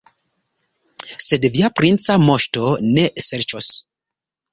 [1.25, 3.71] Sed via princa moŝto ne serĉos.